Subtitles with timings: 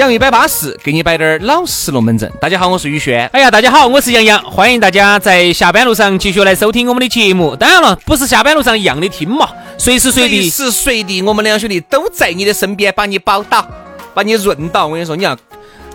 [0.00, 2.32] 洋芋摆八十，给你摆点儿老实龙门阵。
[2.40, 3.28] 大家好，我是宇轩。
[3.34, 7.54] 哎呀，大家好，我是杨洋，欢迎大家在下班路上继续来收听我们的节目。
[7.54, 9.46] 当然了，不是下班路上一样的听嘛，
[9.76, 13.68] 随时随地，随时随地，我们两兄弟都在你的身边，把你包到，
[14.14, 14.86] 把你润到。
[14.86, 15.36] 我跟你说，你要，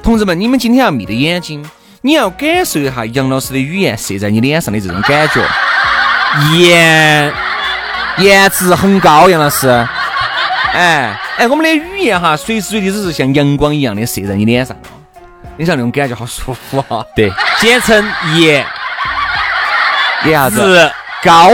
[0.03, 1.67] 同志们，你们今天要眯着眼睛，
[2.01, 5.43] 你要感受一下杨老师的语言射在你脸上的这种感觉，
[6.55, 7.33] 颜
[8.19, 9.67] 颜值很高，杨老师。
[10.75, 14.75] 哎哎，我们的语言哈，随时随地都是像阳光一样的射在你脸上，
[15.55, 17.05] 你像那种感觉好舒服啊。
[17.15, 17.31] 对，
[17.61, 18.65] 简称颜
[20.25, 20.91] 颜值
[21.23, 21.53] 高。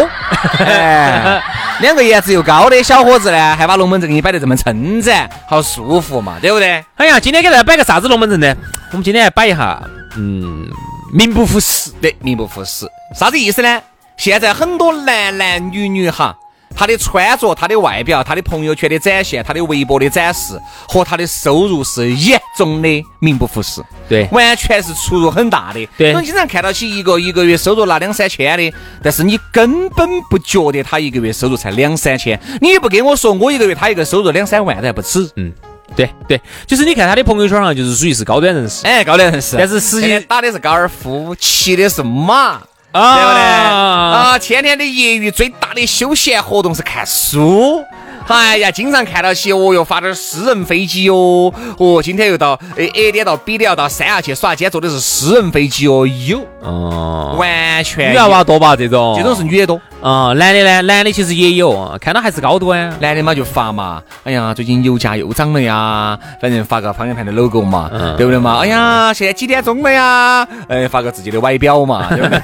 [0.57, 1.39] 哎，
[1.81, 6.83] 两个颜值又高的小伙子呢，还把龙门阵给你摆得这么称赞，好舒服嘛，对不对？
[6.95, 8.55] 哎呀，今天给大家摆个啥子龙门阵呢？
[8.89, 9.79] 我们今天来摆一下，
[10.17, 10.67] 嗯，
[11.13, 11.91] 名不副实。
[12.01, 13.81] 对，名不副实，啥子意思呢？
[14.17, 16.35] 现在很多男男女女哈。
[16.81, 25.87] 他的穿着、他的外表、他的朋友圈的展现、他的微博的展示和他的收入是严重的名不副实，对，完全是出入很大的。
[25.95, 28.73] 对，我经常看到起一个一个月收入拿两三千的，
[29.03, 35.29] 但是你根本不觉得他一个月收入才两三千，你也不跟我说我一个月他一个收入两三万都还不止。
[35.35, 35.53] 嗯，
[35.95, 42.59] 对对，就是你看他的朋友圈上就是属于是高端人士，哎，高端人士，但是实际打的是高尔夫，骑的是马。
[42.91, 43.41] 啊，对不对？
[43.41, 47.83] 啊，天天的业余最大的休闲活动是看书。
[48.27, 58.75] 哎呀，经常看到起，哦哟，发点私人飞机哦，哦，今天又到 A A 点到 B 点要到三亚去耍，今天坐的是私人飞机哦，有哦，完全女娃娃多吧？
[58.75, 60.81] 这种，这种是女的多啊，男的呢？
[60.83, 68.59] 男的其实也有，看到还是高端，男的嘛就发嘛，哎呀，最近油价又涨了呀，反正发个方向盘的 logo 嘛，对不对嘛？
[68.61, 70.47] 哎呀，现在几点钟了呀？
[70.69, 72.39] 哎，发个自己的外表嘛， 对不对？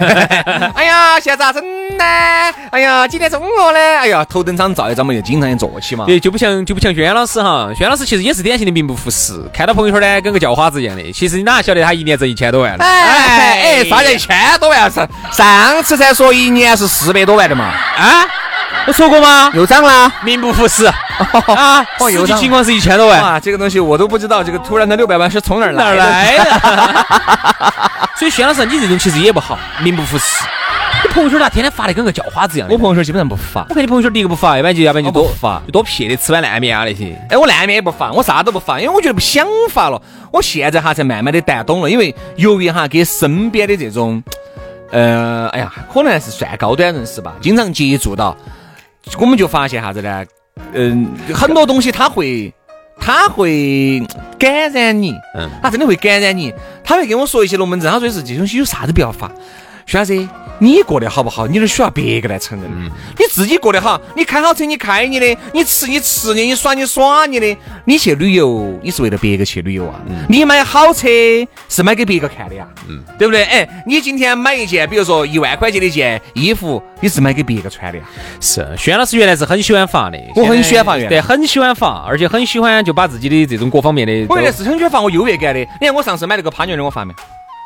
[0.75, 1.63] 哎呀，现在咋整
[1.97, 2.03] 呢？
[2.71, 3.79] 哎呀，几点钟了呢？
[3.99, 5.66] 哎呀，头等舱照一张嘛，就经常做。
[5.67, 6.05] 过去嘛？
[6.05, 9.33] 对，就不像就不像轩老师哈，轩老师其实也是典型的名不副实。
[9.53, 11.11] 看到朋友圈呢，跟个叫花子一样的。
[11.11, 12.75] 其实你哪晓得他一年挣一千多万？
[12.79, 14.89] 哎哎，啥叫一千多万？
[14.91, 17.65] 上上次才说一年是四百多万的嘛？
[17.65, 18.25] 啊，
[18.85, 19.51] 我说过吗？
[19.53, 21.85] 又涨了，名不副实啊！
[22.09, 23.39] 实际情况是一千多万啊！
[23.39, 27.05] 这个东西我都不知道，这个突然的六百万是从哪儿来的？
[28.17, 30.43] 所以轩老师，你这种其实也不好，名不副实。
[31.17, 32.69] 你朋友圈咋天天发的跟个叫花子一样？
[32.69, 33.65] 我朋友圈基本上不发。
[33.69, 37.19] 我看你朋友圈第一个不发，要不然就要不然就多发，就多撇的吃碗烂面啊那些。
[37.31, 39.99] 哎，我烂面也不发，我啥都不发，因为我觉得不想发了。
[40.31, 44.21] 我现在哈才慢慢的淡懂了，因为由于哈给身边的这种，
[44.91, 48.37] 呃，哎呀，可能还是算高端人士吧，经常接触到，
[49.17, 50.23] 我们就发现啥子呢？
[50.73, 52.53] 嗯，很多东西他会，
[52.99, 54.05] 他会
[54.37, 56.53] 感染你，嗯，他真的会感染你，
[56.83, 59.31] 他会跟我说一些龙门阵，他说的是这东西有啥子不要发。
[59.87, 60.27] 徐老师，
[60.59, 61.45] 你过得好不好？
[61.47, 62.69] 你都需要别个来承认。
[63.17, 67.57] 你自己过得好，你开好车，你开你的；你吃你吃你，你耍你耍你的。
[67.85, 69.99] 你去旅游，你是为了别个去旅游啊？
[70.27, 71.07] 你买好车
[71.69, 72.67] 是买给别个看的呀？
[72.89, 73.43] 嗯，对不对？
[73.43, 78.05] 哎，你今天买一件，比如说一万块钱的一件衣服，你是买给别个穿的呀？
[78.41, 78.67] 是。
[78.77, 84.25] 轩老师原来是很喜欢发的，我很喜欢发，对，很喜欢发，而且很喜欢就把自己的这种各方面的。
[84.27, 85.59] 我原来是很喜欢发我优越感的。
[85.79, 87.13] 你看我上次买那个帕牛的，我发没？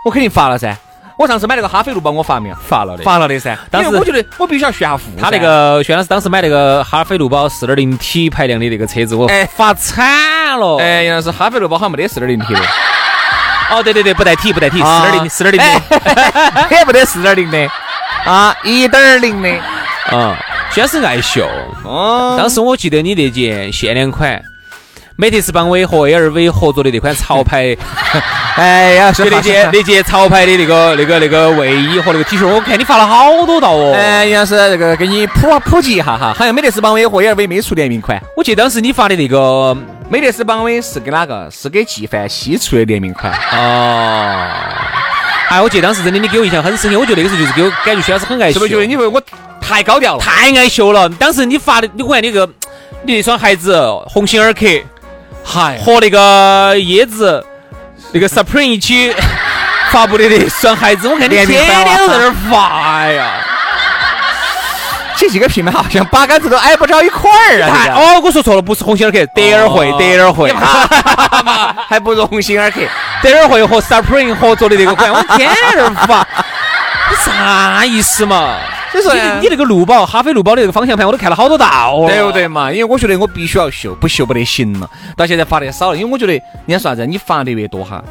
[0.06, 0.76] 我肯定发了噻。
[1.22, 2.56] 我上次买那个哈飞路宝，我发没有？
[2.68, 3.56] 发了的，发了的噻。
[3.70, 5.04] 当时我觉得我必须要炫下富。
[5.20, 10.80] 他那个轩老师当时买那个哈飞路宝四点零 T 排量的那个车子，我发惨了。
[10.80, 12.60] 哎，原来是哈飞路宝好像没得四点零 T 的。
[13.70, 17.70] 哦，对对对，不带 T，不带 T，四点零，四点零的， 也不得四点零的
[18.26, 19.50] 啊，一点零的
[20.10, 20.36] 啊。
[20.72, 21.48] 轩是爱秀。
[21.84, 22.36] 哦。
[22.38, 24.42] 当时我记得你那件限量款。
[25.22, 27.78] 美特斯邦威和 LV 合作的那款潮牌，
[28.58, 33.94] 哎呀， 就那件那件潮牌的那个那个那个卫衣和那个 T 恤，我看你发了好多道哦。
[33.96, 38.20] 哎，杨老师，那个给你普普及一下哈，好像美特斯邦威和 LV 没出联名款。
[38.36, 39.78] 我记得当时你发的那个
[40.10, 41.48] 美特斯邦威是给哪个？
[41.52, 43.32] 是给纪梵希出的联名款。
[43.54, 44.48] 哦。
[45.50, 48.54] 哎，我记得当时真的你给我印象很深刻，我觉得那个时候就是给我感觉徐老师很爱秀。
[48.54, 49.22] 是不是觉得你为我
[49.62, 50.20] 太高调了？
[50.20, 51.08] 太爱秀了。
[51.08, 52.50] 当时你发的，你看那个
[53.04, 54.66] 你那双鞋子鸿星尔克。
[55.44, 57.44] 嗨，和那个椰子，
[58.14, 59.14] 那个 Supreme 一起
[59.92, 63.32] 发布的那双鞋子，我看你天天都在那儿发呀。
[65.18, 67.94] 这几个品牌好像八竿子都挨不着一块儿啊！
[67.94, 70.52] 哦，我说错了，不是鸿星尔克，德尔惠，德尔惠，
[71.88, 72.80] 还不如鸿星尔克，
[73.22, 76.28] 德尔惠和 Supreme 合作的那个款，我天天在那儿发，
[77.12, 78.56] 你啥意思嘛？
[78.92, 82.72] 所以说你你那个路宝，哈飞路宝的那个方向盘，我都看了好多道哦，对不对嘛？
[82.72, 84.90] 因为我觉得我必须要秀，不秀不得行了。
[85.16, 88.04] 到现在发的少了，因为我觉得人家说啥子，你发的越多哈。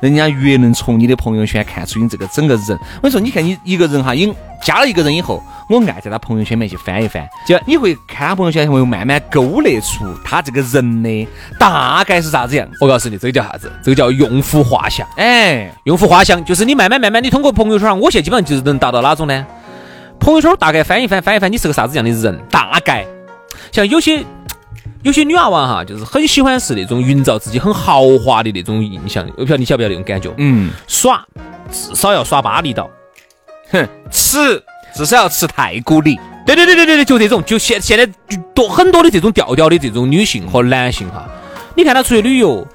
[0.00, 2.78] 人家越能从你的朋友圈看出你这个整个人。
[3.02, 4.32] 我跟你说，你看你一个人哈，因
[4.62, 12.68] 加了一个人以后，我爱在他朋友圈里面去翻一翻，就你会看他朋友圈，会慢慢勾勒出他这个人的大概是啥子样。
[12.80, 13.72] 我告诉你，这个叫啥子？
[13.82, 15.04] 这个叫用户画像。
[15.16, 19.44] 哎，用户画像就是你慢慢慢慢，你通过朋友圈，我现在基本上就是能达到哪种呢？
[20.18, 22.38] 朋友圈大概翻一翻，翻一翻，你是个啥子样的人？
[22.50, 23.06] 大概
[23.72, 24.24] 像有些。
[25.04, 29.24] 有些女娃娃哈，就是很喜欢是那种营造自己很豪华的那种印象。
[29.36, 30.28] 我不晓得你晓不晓得那种感觉？
[30.38, 31.24] 嗯，耍
[31.70, 32.90] 至少要耍巴厘岛，
[33.70, 34.60] 哼，吃
[34.92, 36.18] 至少要吃太古里。
[36.44, 38.04] 对对对对对对，就这种，就现现在
[38.52, 41.24] 多很多的这种调调的这种女性和男性哈，
[41.76, 42.66] 你看他出去旅游，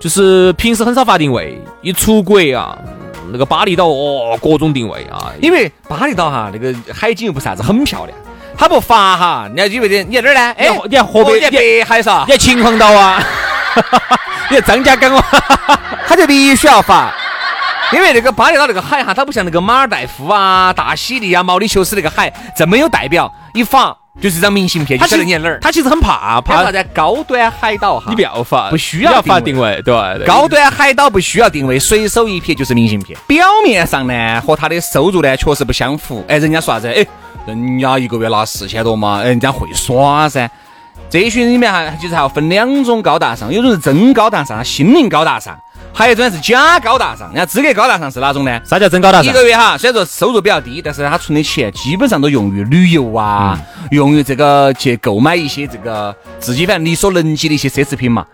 [0.00, 2.76] 就是平时很少发定位，一出国啊，
[3.32, 8.16] 那个巴厘岛哦，各种定位啊，因为巴厘岛哈那个海景又不是啥子很漂亮。
[8.58, 10.54] 它不发哈，你要以为的，你在哪儿呢？
[10.56, 12.24] 哎，你看河北，你北海是吧？
[12.26, 13.22] 你看秦皇岛啊，
[14.48, 17.12] 你看张家港啊，它就必须要发，
[17.92, 25.58] 因为那个巴厘岛那个海哈，它不像那个马尔代夫啊、大西利啊、毛里求斯那个海这么有代表，一发就是一张明信片，就晓得你在哪儿。
[25.60, 26.84] 他其实很怕，怕啥子？
[26.94, 29.94] 高端海岛哈，你不要发，不需要发定位，对
[30.26, 33.18] 高端海岛不需要定位，随手一瞥就是明信片。
[33.26, 36.24] 表面上呢，和他的收入呢确实不相符。
[36.28, 36.88] 哎，人家说啥子？
[36.88, 37.06] 哎。
[37.46, 40.50] 人家一个月拿四千多嘛，人家会耍噻。
[41.08, 45.54] 这一群里面哈，其实还要分两种高大上，有种是真高大上，心灵高大上；
[45.96, 47.26] 还有一种是假高大上。
[47.28, 48.60] 人家资格高大上是哪种呢？
[48.66, 49.32] 啥叫真高大上？
[49.32, 53.58] 一个月哈，虽然说收入比较低，但是他存的钱基本上都用于旅游啊，
[53.92, 58.26] 用于这个去购买一些这个自己反正力所能及的一些奢侈品嘛。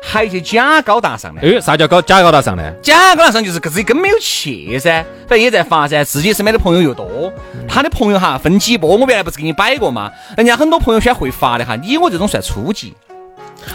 [0.00, 2.62] 还有一些假高大上的，哎，啥叫高假高大上呢？
[2.80, 7.32] 假高大上就是自己根本没有去噻，反正也在发噻，自己身边的朋友又多，
[7.66, 10.08] 他的朋友哈分几波，我原来不是给你摆过吗？
[10.36, 12.94] 人家很多朋友圈会发的哈，你我这种算初级。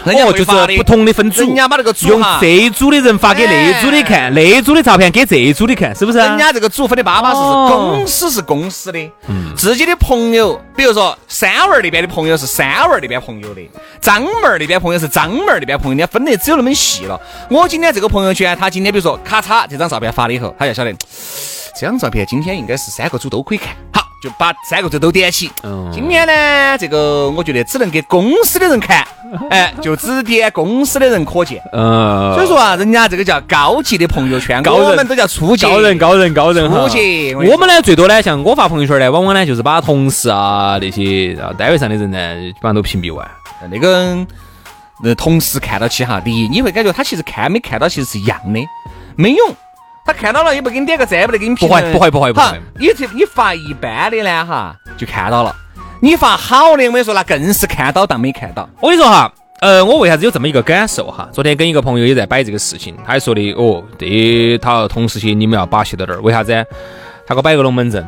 [0.04, 6.18] 哦，就是不同的分组，人家把那个组用这一组的人发给那一组的看，那一组的照片给这一组的看，是不是？
[6.18, 9.10] 人家这个组分的巴巴适适，公司是公司的，
[9.56, 13.60] 自己的朋友，比如说三娃儿那边的朋友是三娃儿那边朋友的，
[14.00, 17.20] 张妹儿那边朋友是张妹儿那边朋友，人家分的只有那么细了。
[17.48, 20.92] 我今天这个朋友圈，他今天比如说咔嚓这张照片发了以后，他就晓得
[21.78, 23.93] 这张照片今天应该是三个组都可以看，好。
[24.24, 25.50] 就把三个字都点起。
[25.92, 29.06] 今天呢，这个我觉得只能给公司的人看，
[29.50, 31.62] 哎，就只点公司的人可见。
[31.74, 35.66] 嗯，所以说啊，人家这个叫高级的朋友圈，高我们都叫初级。
[35.66, 36.66] 高人，高人，高人。
[36.70, 37.34] 初级。
[37.34, 43.28] 我们呢，最多呢，像我发朋友圈呢，往往呢就是把同事啊那些啊单位上的人呢，基本上都屏蔽完。
[43.70, 44.16] 那个
[45.02, 48.60] 那同事看到起哈，第一你会感觉他其实看没看到其实是一样的，
[49.16, 49.54] 没用。
[50.06, 51.92] 他看到了也不给你点个赞，不得给你评论。
[51.92, 52.60] 不会，不会，不会，不会。
[52.78, 55.54] 你这你发一般的呢，哈，就看到了。
[56.00, 58.68] 你发好的，我跟你说，那更是看到当没看到。
[58.80, 61.26] 我跟你说哈，呃，我为啥子有这么一个感受哈？
[61.32, 66.20] 昨天跟一个朋友也在摆这个事情，他还说的哦，这他同事些你们要把戏到点儿。
[66.20, 66.52] 为啥子？
[67.26, 68.06] 他给我摆个龙门阵，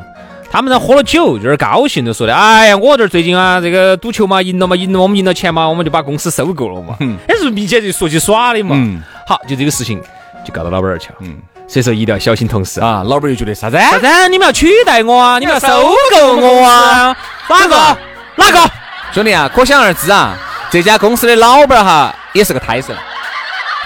[0.50, 6.94] 他们在喝了酒，有点高兴，就说的，哎呀，我这儿最近啊，这个赌球嘛，赢了嘛，赢了，我们赢了钱嘛，我们就把公司收购了嘛。
[7.00, 7.16] 嗯。
[7.26, 8.76] 哎，是明显就说起耍的嘛。
[8.78, 9.02] 嗯。
[9.26, 9.98] 好，就这个事情
[10.44, 11.14] 就告到老板儿去了。
[11.20, 11.38] 嗯。
[11.68, 13.02] 所以说一定要小心同事啊！
[13.04, 13.76] 老板又觉得啥子？
[13.76, 14.28] 啥子？
[14.28, 15.38] 你们要取代我啊？
[15.38, 17.16] 你们要收购我啊？
[17.48, 17.98] 哪个？
[18.36, 18.70] 哪个？
[19.12, 20.36] 兄弟啊，可想而知啊，
[20.70, 22.94] 这家公司的老板哈也是个胎神。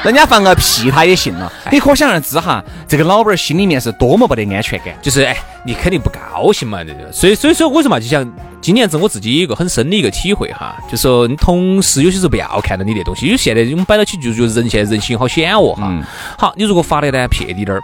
[0.05, 7.13] 人家放个屁他也信了，你可想而知哈，这个老板心里面是多么不得安全感，就是哎，你肯定不高兴嘛，这个。
[7.13, 8.27] 所以所以说，我说嘛就像
[8.63, 15.93] 今年子我自己有一个很深的一个体会哈，就说你同事有些时候不要看到你这东西，因为现在我们摆到起就觉得人现在人心好险恶哈。
[16.39, 17.83] 好，你如果发的呢撇滴点儿，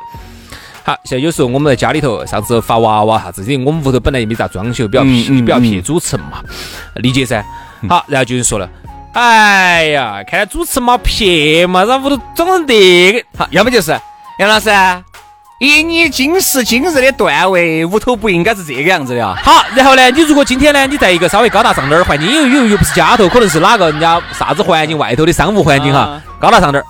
[0.84, 6.42] 好，现在有时候我们在家里头，啥子发娃娃啥子，因为我们屋头本来也没咋装修，比较撇，比较撇主持嘛，
[6.94, 7.44] 理解噻。
[7.88, 8.66] 好，然后就是说了。
[9.16, 13.98] 哎呀，看来主持嘛撇嘛，然后屋头装成这个，好，要么就是
[14.38, 14.68] 杨老师，
[15.58, 19.34] 以你今时今日的段位，屋头不应该是这个样子的啊。
[19.42, 26.86] 好，然后呢，你如果今天呢，你在一个稍微高大上点儿环境，又又又不是家头，可能是哪个人家啥子环境外头的商务环境哈，高大上点儿。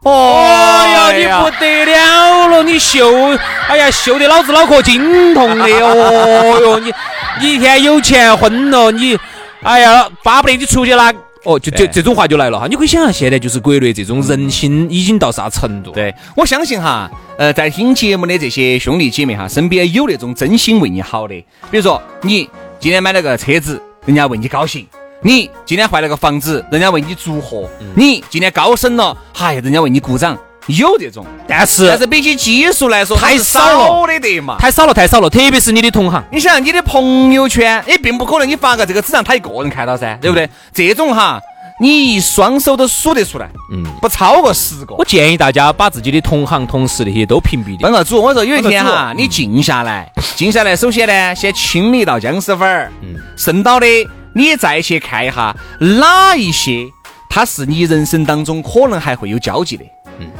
[0.00, 3.36] 哦哟，你不得了了，你秀，
[3.68, 6.90] 哎呀，秀得老子脑壳筋痛的 哦哟，你
[7.38, 9.18] 你一天有钱混了，你，
[9.62, 11.12] 哎呀，巴不得你出去拿。
[11.44, 12.66] 哦，就这这种话就来了哈。
[12.66, 15.92] 你可以想象，现在就是国内这种人心已经到啥程度？
[15.92, 21.34] 对，我相信哈，呃，在听节目的这些兄弟姐妹哈，身边有那种真心为你好的，
[21.70, 22.48] 比如说你
[22.80, 24.84] 今天买了个车子，人家为你高兴；
[25.20, 30.36] 你今天换了个房子，人家为你祝贺；你今天高升了，嗨，人家为你鼓掌。
[30.66, 35.28] 有这种，但是但是比起基数来说，太少了的得嘛，太少了，太少了。
[35.28, 40.48] 特别是你的同行，你想你的朋友圈，也并不可能你发个这个只让他一个人看到噻，对不对？
[40.72, 41.38] 这种哈，
[41.80, 44.94] 你一双手都数得出来，嗯，不超过十个。
[44.94, 47.88] 我建议大家把自己的同行、同事那些都屏蔽掉。
[47.88, 53.86] 分个主，我说有一天哈，你静下来，静下来，首先呢，先清理到僵尸粉儿，嗯，剩到的
[54.34, 56.86] 你再去看一下哪一些，
[57.28, 59.84] 他是你人生当中可能还会有交集的。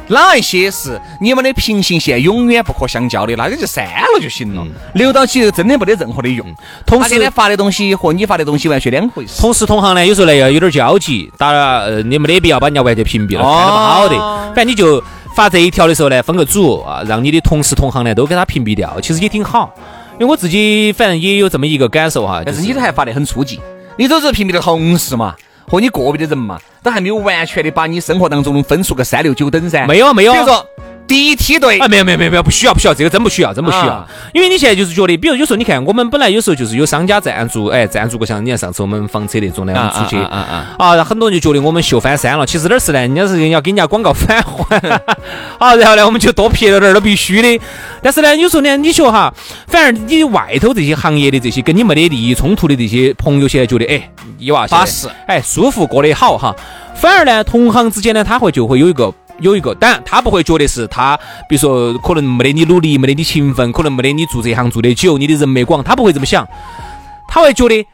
[0.07, 4.65] 哪一些是你们的平行线永远不可相交的，那个就删了就行了。
[4.93, 6.45] 留到起真的没得任何的用。
[6.85, 9.41] 同时，他发的东西和你发的东西完全两回事。
[9.41, 14.53] 同时同行呢，有时候呢要有点交集，当然呃你没得必要把人家完全屏蔽了，看得不好的。
[14.53, 15.03] 反正你就
[15.35, 19.73] 发这一条的时候呢，分个组啊，让你的同事同行呢都给他屏蔽掉，其实也挺好。
[20.13, 23.59] 因为我自己反正也有这么一个感受哈，但是你都还发得很初级，
[23.97, 25.35] 你都是屏蔽的同事嘛。
[25.67, 29.85] 和你个别的人嘛，都还没有完全的把你生活当中的分出个三六九等噻。
[29.87, 30.33] 没有没有。
[30.33, 30.65] 比如说
[31.07, 34.07] 第一梯队，啊，没有没有没有没有，不需要不需要，这个真不需要，真不需要。
[34.33, 42.45] 因为你现在就是觉得，比如有时候你看，我们本来有时候就是有商家赞助，哎，赞助个像你看上次我们房车那种的，我们出去，啊啊啊，很多人就觉得我们秀翻山了。
[42.45, 42.99] 其实哪儿是呢？
[42.99, 44.79] 人家是要给人家广告返还。
[45.59, 47.63] 好，然后呢，我们就多撇了点儿，都必须的。
[48.01, 49.33] 但是呢，有时候呢，你说哈，
[49.67, 54.09] 反而你外头这些行业的这些跟你没得利益冲突的这些朋友，现在觉得，哎。
[54.37, 56.53] 你娃巴适，哎，舒服过得好哈。
[56.93, 61.17] 反而呢，同行之间呢，他会就会有一个有一个，当然他不会觉得是他，
[61.49, 66.47] 比如说可能没得你努力，没得你勤奋，可能没得你做这行做得久，你的人脉广，他不会这么想，
[67.27, 67.85] 他会觉得。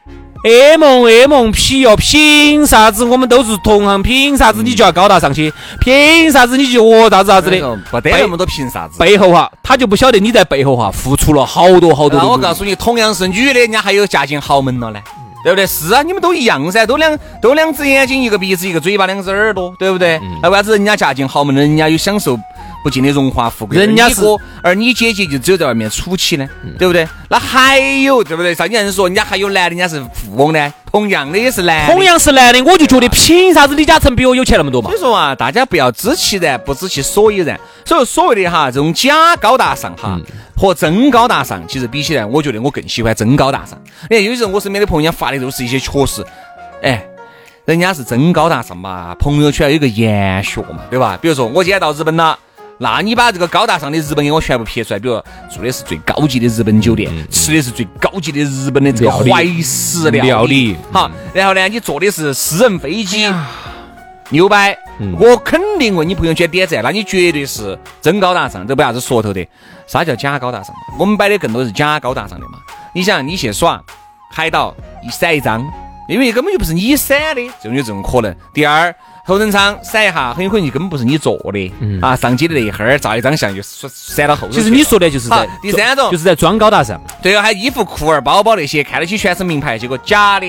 [0.44, 4.02] A 梦 A 梦皮哟，凭啥子我们都是同行？
[4.02, 5.52] 凭啥子你就要高大上去？
[5.78, 7.60] 凭啥子你就哦啥子啥子的？
[7.92, 8.98] 不得那么多凭啥子？
[8.98, 12.18] 背后哈，他就不晓得你在背后哈付出了好多好多。
[12.18, 14.98] 那我告诉你，同样是女的，人家还有嫁进豪门了呢。
[15.42, 15.66] 对不对？
[15.66, 20.20] 是啊，你们都一样噻，都两都两只眼睛，一个鼻子，一个嘴巴，两只耳朵，对不对？
[20.42, 22.38] 那为啥子人家嫁进豪门，人家有享受
[22.82, 23.78] 不尽的荣华富贵？
[23.78, 24.22] 人家是，
[24.62, 26.48] 而你姐姐就只有在外面处起呢，
[26.78, 27.06] 对不对？
[27.28, 28.54] 那还有，对不对？
[28.54, 30.72] 上你人说，人家还有男的，人家是富翁呢。
[30.90, 34.90] 同样的也是男，同样是男的，我就觉得凭啥子李嘉诚比我有钱那么多嘛？
[34.90, 37.58] 所以说啊，大家不要知其然，不知其所以然。
[37.84, 40.20] 所以所谓的哈这种假高大上哈
[40.54, 43.78] 和真高大上，其实比起来，我觉得我更喜欢真高大上。
[44.10, 46.22] 你看有时候我身边的朋友发的都是一些确实，
[46.82, 47.02] 哎，
[47.64, 51.18] 人家是真高大上嘛，朋友圈有一个研学嘛，对吧？
[51.22, 52.38] 比如说我今天到日本了。
[52.82, 55.14] 那你把这个高大上的日本给我全部撇出来，比如
[55.48, 63.32] 住的是最高级的日本酒店，吃的是最高级的日本的这个怀石料理，好，然后呢，你坐的是私人飞机，
[64.30, 64.76] 牛掰，
[65.16, 69.46] 我肯定为你朋友圈点赞，那你绝对是真高大上，都不啥子说头的。
[69.86, 70.74] 啥叫假高大上？
[70.98, 72.58] 我们摆的更多是假高大上的嘛。
[72.92, 73.80] 你想，你去耍
[74.32, 74.74] 海岛，
[75.06, 75.64] 一闪一张，
[76.08, 78.34] 因为根本就不是你闪的，就有这种可能。
[78.52, 78.92] 第二。
[79.26, 82.16] 头等舱闪一下，很有可能就根本不是你坐的嗯啊！
[82.16, 84.52] 上机的那一会儿照一张相就闪到后头。
[84.52, 87.00] 其实你说的就是在第三种，就是在装高大上。
[87.22, 90.46] 对啊，还衣服、裤儿、包包那些，看得起全是名牌，结果假的，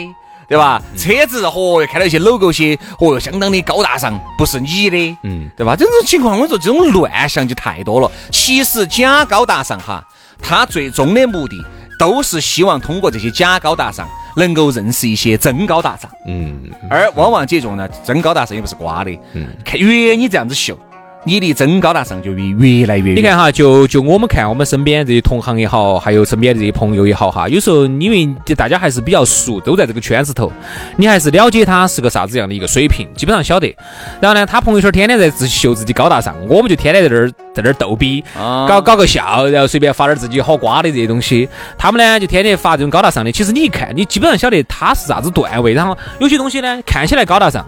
[0.48, 0.82] 对吧？
[0.98, 5.76] 车子嚯哟，看到一些 logo 些，嚯哟，相当的高大上，不是你的，嗯，对吧？
[5.76, 8.12] 这种情况，我说这种乱象就太多了。
[8.32, 10.04] 其实假高大上哈，
[10.42, 11.64] 它最终的目的
[12.04, 14.08] 都是希望通过这些假高大上。
[14.36, 20.76] 能够认识一些真高大上，嗯，而往往这种呢，真高大上也不是瓜的，嗯，看越你这样子秀。
[21.26, 23.14] 你离真高大上就越越来越。
[23.14, 30.52] 你看哈，就就我们看我们身边这些同行也好，还有身边这些朋友也好哈，有时候因为大家还是比较熟，都在这个圈子头，
[30.98, 33.74] 你还是了解他是个啥子样的一个水平，基本上晓得。
[34.20, 38.24] 然后呢，他朋友圈天天在自秀自己高大上，我们就天天在那儿在那儿逗逼，
[38.68, 41.48] 搞搞个笑，然后随便发点自己好瓜的这些东西。
[41.78, 45.74] 他们呢就天天发这种高大上的，其实你一看，你基本上晓得他是啥子段位。
[45.74, 47.66] 然后有些东西呢看起来高大上，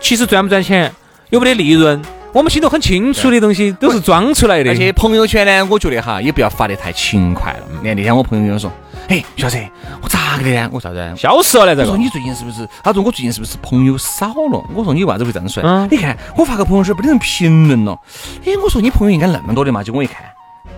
[0.00, 0.92] 其实赚不赚钱，
[1.30, 2.00] 有没得利润。
[2.32, 7.60] 我们心头很清楚的东西都是装出来的，而且朋友圈呢，我觉得哈也不要发得太勤快了。
[7.82, 8.70] 你看那天我朋友跟我说
[9.08, 9.58] ：“哎，小子，
[10.00, 11.12] 我咋个的呢？”我啥子？
[11.16, 11.82] 消失了来着。
[11.82, 12.68] 我说你最近是不是？
[12.84, 14.64] 他说我最近是不是朋友少了？
[14.74, 15.88] 我说你为啥子会这样说？
[15.90, 17.98] 你看我发个朋友圈，不得人评论了。
[18.46, 19.82] 哎，我说你朋友应该那么多的嘛？
[19.82, 20.22] 结果我一看，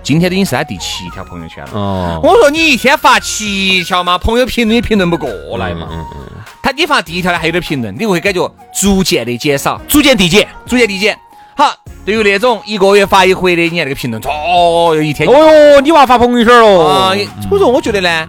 [0.02, 1.70] 今天都已经是他第七条朋友圈了。
[1.74, 2.20] 哦。
[2.22, 5.28] 我说你一天发七条嘛，朋友评论也评论不过
[5.58, 5.88] 来嘛。
[5.90, 6.22] 嗯嗯。
[6.62, 11.18] 他你发第一条呢还有点评论，你会感觉逐渐的减少，逐渐递减，逐渐递减。
[11.56, 17.12] 好，对于那种一个月发一回的，你看那个评论，哦，一天，哦哟，你娃发朋友圈了啊！
[17.50, 18.28] 我说，我觉得呢，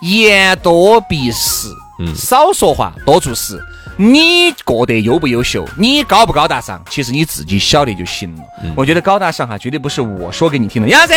[0.00, 1.68] 言多必失，
[2.00, 3.60] 嗯，少说话，多做事。
[3.98, 8.42] 你过得优不优秀，你高不高大上，其实你自己晓得就行了。
[8.74, 10.88] 我觉得高大上哈，绝对不是我说给你听的。
[10.88, 11.12] 杨子，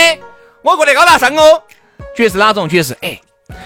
[0.61, 1.63] 我过得高大上哦，
[2.17, 2.67] 绝对是哪种？
[2.67, 3.17] 绝对是哎，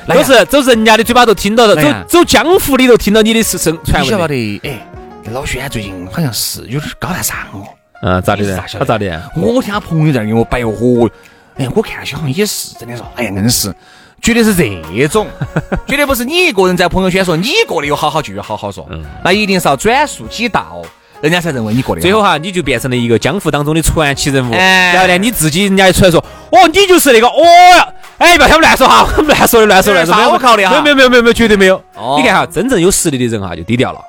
[0.07, 4.11] 都是走人家的嘴巴头听到的，走走江湖里头听到你的是声传闻。
[4.11, 4.61] 晓得？
[4.63, 4.87] 哎，
[5.31, 7.65] 老轩最近好像是有点高大上哦。
[8.01, 8.63] 嗯，咋的呢？
[8.77, 9.21] 他咋的？
[9.35, 11.09] 我听他朋友在给我摆哦，
[11.57, 13.73] 哎，我看起好像也是，真的说，哎呀，硬是。
[14.21, 14.63] 绝对是这
[15.07, 15.27] 种，
[15.87, 18.85] 绝对不是你一个人在朋友圈说你过得有好好就有好好说，
[19.23, 20.81] 那一定是要转述几道，
[21.21, 22.01] 人家才认为你过得。
[22.01, 24.53] 最后哈，你就变成了一个江湖当中的传奇人物。
[24.53, 26.19] 然后呢，你自己人家一出来说，
[26.51, 27.41] 哦，你就是那个，哦
[27.77, 27.87] 呀，
[28.17, 31.81] 哎，不要他们乱说哈， 乱说的乱说乱说，没有考的哈，没有没有没有没有绝对没有。
[32.17, 33.99] 你看哈，真正有实力的人哈就低调了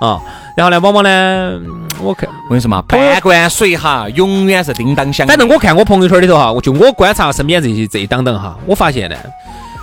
[0.00, 0.20] 啊。
[0.56, 1.58] 然后呢，往往呢，
[2.00, 5.26] 我看我跟你说嘛，半罐水哈，永远是叮当响。
[5.26, 9.16] 反正我看我朋友圈里头哈，我就我观察身边这些这一档档哈，我发现呢。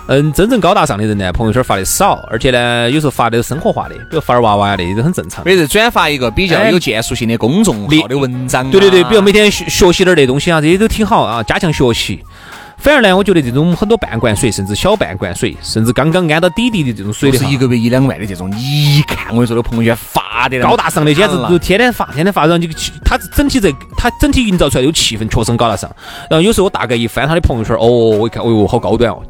[0.07, 5.43] 嗯，真正高大上的人呢，朋友圈发的少，而且呢，有时候发的生活化的，比如发点娃娃呀的，都很正常。
[5.43, 12.23] 每日转发一个比较有建树性的公众号的文章，对对对，比如每天学学习点那东西啊，这些都挺好啊，加强学习。
[12.77, 22.67] 反而呢，我觉得这种很多半罐水，甚至小半罐水，甚至刚刚安到底底的这种水的，是一个月一两万的这种，你一看我跟你说，的朋友圈发的高大上的，简直就天天发，天天发，然后就
[23.03, 25.89] 他整体这他整体营造出来的气氛确实很高大上。
[26.29, 29.21] 然后有时候我大概一翻他的朋友圈，哦，我一看，哦哟，好高端哦。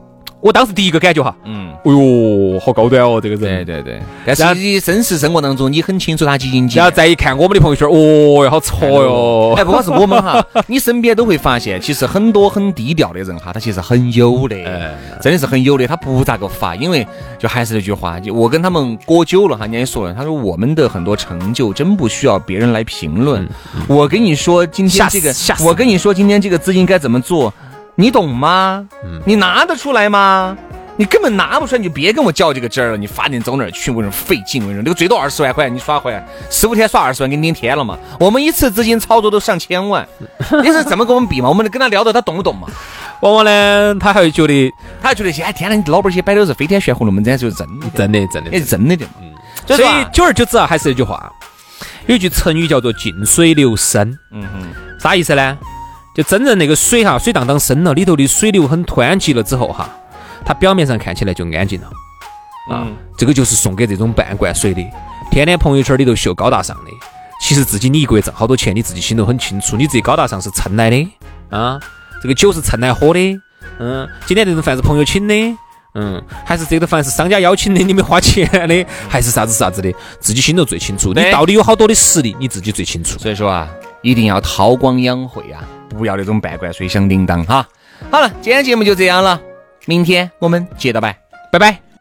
[0.45, 4.01] 我当时第一个感觉哈，嗯，哎呦，好高端哦，这个人，对对对。
[4.23, 6.77] 但是你真实生活当中，你很清楚他几斤几。
[6.77, 9.55] 然后再一看我们的朋友圈，哦哟，好挫哟。
[9.57, 14.55] 哎，不光是我们哈， 你身边都会发现，其实很多很低调的人哈，他其实很有的，
[15.19, 15.87] 真的是很有的。
[15.87, 17.07] 他不咋个发，因为
[17.39, 23.49] 就还是那句话，就我跟他们过久了哈，人家也说了，他说我们的很多成就真不需要别人来评论。
[23.87, 25.33] 我跟你说今天这个，
[25.65, 27.51] 我跟你说今天这个资金该怎么做。
[27.95, 28.87] 你懂吗？
[29.25, 30.57] 你拿得出来吗？
[30.97, 32.97] 你根本拿不出来，你就别跟我较这个真儿了。
[32.97, 33.91] 你发点走哪儿去？
[33.91, 37.97] 我说费劲，我说那个最多二十万块，你耍回来十五天耍二十万，给你顶天了嘛？
[38.17, 40.07] 我们一次资金操作都上千万，
[40.63, 41.49] 你是怎么跟我们比嘛？
[41.49, 42.67] 我们跟他聊的，他懂不懂嘛？
[43.21, 44.71] 往往呢，他还会觉得，
[45.01, 49.05] 他还觉得，哎，天呐，你老板些摆都是飞天旋活龙门阵，就是真的，真的，真的，也是真的的。
[49.05, 49.11] 嘛，
[49.67, 51.29] 所以久而久之啊，还是那句话，
[52.07, 54.17] 有一句成语叫做近水流深。
[54.31, 55.57] 嗯哼，啥意思呢？
[56.15, 59.89] 就真正那个水哈，水荡荡深了，里头的水流很湍急了之后哈，
[60.45, 61.89] 它表面上看起来就安静了。
[62.71, 64.81] 啊，这个就是送给这种半罐水的，
[65.29, 66.91] 天天朋友圈里头秀高大上的，
[67.41, 71.07] 其实自己你一个月挣好多钱，你自己心头很清楚，你自己高大上是蹭来的
[71.49, 71.77] 啊，
[72.23, 73.39] 这个酒是蹭来喝的，
[73.79, 75.35] 嗯，今天这顿饭是朋友请的，
[75.95, 83.19] 嗯，还是这顿饭是商家邀请的，你没花钱的， 还是啥子啥子的，自己心头最清楚，你到底有好多的实力，你自己最清楚。
[83.19, 83.67] 所以说啊，
[84.01, 85.61] 一定要韬光养晦啊。
[85.89, 87.67] 不要那种半罐水响叮当哈。
[88.11, 89.39] 好了，今天节目就这样了，
[89.85, 91.17] 明天我们接着拜，
[91.51, 91.94] 拜拜。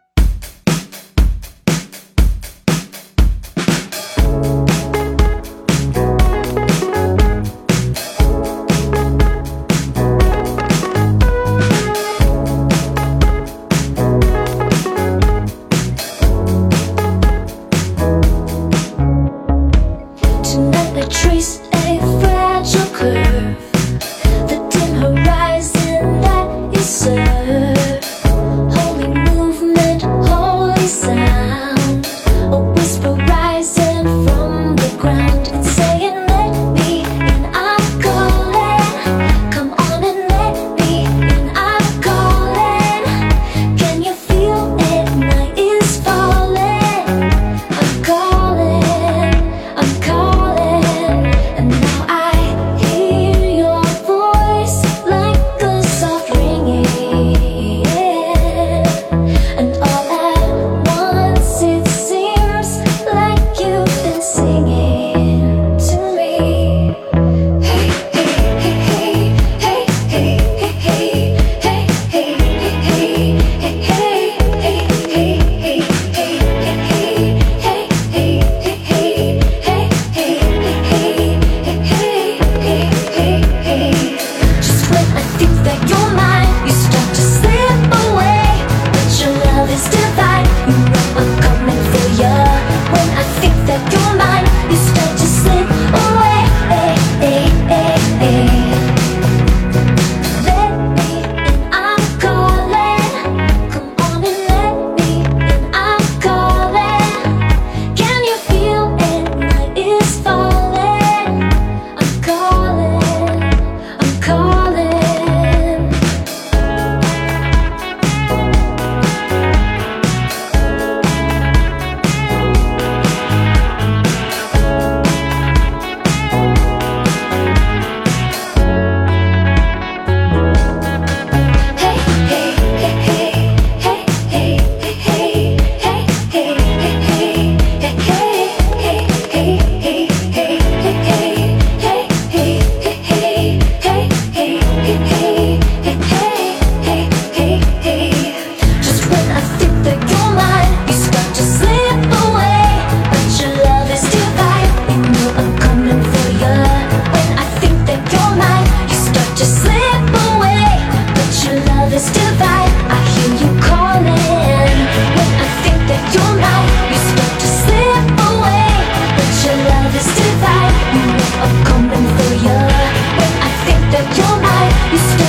[174.13, 175.24] You're my